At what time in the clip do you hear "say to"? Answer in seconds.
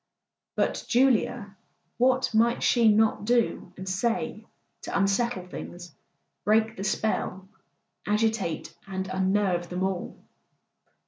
3.87-4.97